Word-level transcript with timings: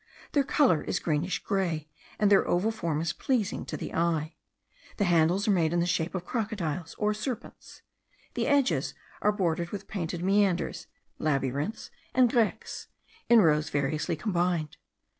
Their 0.31 0.43
colour 0.43 0.81
is 0.83 0.97
greenish 0.97 1.43
grey, 1.43 1.87
and 2.17 2.31
their 2.31 2.47
oval 2.47 2.71
form 2.71 3.01
is 3.01 3.13
pleasing 3.13 3.65
to 3.67 3.77
the 3.77 3.93
eye. 3.93 4.33
The 4.97 5.03
handles 5.03 5.47
are 5.47 5.51
made 5.51 5.73
in 5.73 5.79
the 5.79 5.85
shape 5.85 6.15
of 6.15 6.25
crocodiles 6.25 6.95
or 6.97 7.13
serpents; 7.13 7.83
the 8.33 8.47
edges 8.47 8.95
are 9.21 9.31
bordered 9.31 9.69
with 9.69 9.87
painted 9.87 10.23
meanders, 10.23 10.87
labyrinths, 11.19 11.91
and 12.15 12.31
grecques, 12.31 12.87
in 13.29 13.41
rows 13.41 13.69
variously 13.69 14.15
combined. 14.15 14.77